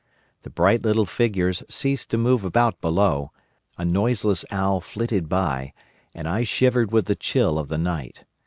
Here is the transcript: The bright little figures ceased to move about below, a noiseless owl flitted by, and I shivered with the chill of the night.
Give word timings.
The 0.41 0.49
bright 0.49 0.81
little 0.81 1.05
figures 1.05 1.61
ceased 1.69 2.09
to 2.09 2.17
move 2.17 2.43
about 2.43 2.81
below, 2.81 3.29
a 3.77 3.85
noiseless 3.85 4.43
owl 4.49 4.81
flitted 4.81 5.29
by, 5.29 5.73
and 6.15 6.27
I 6.27 6.41
shivered 6.43 6.91
with 6.91 7.05
the 7.05 7.15
chill 7.15 7.59
of 7.59 7.67
the 7.69 7.77
night. 7.77 8.23